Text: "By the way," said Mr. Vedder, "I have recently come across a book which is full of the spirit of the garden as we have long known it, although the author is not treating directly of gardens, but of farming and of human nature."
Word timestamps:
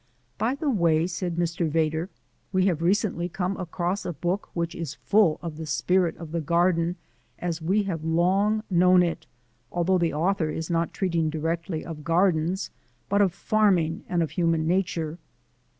"By 0.39 0.55
the 0.55 0.71
way," 0.71 1.05
said 1.05 1.35
Mr. 1.35 1.69
Vedder, 1.69 2.09
"I 2.55 2.61
have 2.61 2.81
recently 2.81 3.29
come 3.29 3.55
across 3.57 4.03
a 4.03 4.13
book 4.13 4.49
which 4.55 4.73
is 4.73 4.95
full 4.95 5.37
of 5.43 5.57
the 5.57 5.67
spirit 5.67 6.17
of 6.17 6.31
the 6.31 6.41
garden 6.41 6.95
as 7.37 7.61
we 7.61 7.83
have 7.83 8.03
long 8.03 8.63
known 8.67 9.03
it, 9.03 9.27
although 9.71 9.99
the 9.99 10.11
author 10.11 10.49
is 10.49 10.71
not 10.71 10.91
treating 10.91 11.29
directly 11.29 11.85
of 11.85 12.03
gardens, 12.03 12.71
but 13.09 13.21
of 13.21 13.31
farming 13.31 14.03
and 14.09 14.23
of 14.23 14.31
human 14.31 14.65
nature." 14.65 15.19